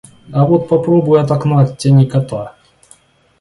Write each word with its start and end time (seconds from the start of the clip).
А 0.31 0.45
вот 0.47 0.67
попробуй— 0.67 1.19
от 1.21 1.29
окна 1.29 1.61
оттяни 1.61 2.07
кота. 2.09 2.55